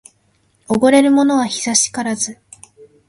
[0.67, 2.39] おごれるものは久しからず